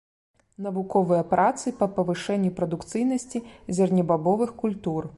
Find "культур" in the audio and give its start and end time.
4.65-5.01